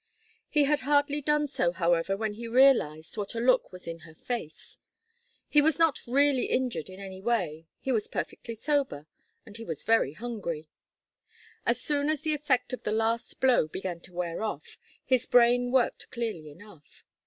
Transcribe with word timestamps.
He 0.49 0.63
had 0.63 0.79
hardly 0.79 1.21
done 1.21 1.45
so, 1.45 1.71
however, 1.73 2.17
when 2.17 2.33
he 2.33 2.47
realized 2.47 3.17
what 3.17 3.35
a 3.35 3.39
look 3.39 3.71
was 3.71 3.87
in 3.87 3.99
her 3.99 4.15
face. 4.15 4.79
He 5.47 5.61
was 5.61 5.77
not 5.77 6.01
really 6.07 6.45
injured 6.45 6.89
in 6.89 6.99
any 6.99 7.21
way, 7.21 7.67
he 7.77 7.91
was 7.91 8.07
perfectly 8.07 8.55
sober, 8.55 9.05
and 9.45 9.57
he 9.57 9.63
was 9.63 9.83
very 9.83 10.13
hungry. 10.13 10.67
As 11.67 11.79
soon 11.79 12.09
as 12.09 12.21
the 12.21 12.33
effect 12.33 12.73
of 12.73 12.81
the 12.81 12.91
last 12.91 13.39
blow 13.39 13.67
began 13.67 13.99
to 13.99 14.13
wear 14.13 14.41
off, 14.41 14.79
his 15.05 15.27
brain 15.27 15.69
worked 15.69 16.09
clearly 16.09 16.49
enough. 16.49 17.05